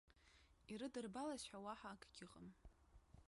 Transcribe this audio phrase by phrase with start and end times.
[0.73, 2.47] Ирыдырбалаз ҳәа уаҳа акгьы ыҟам.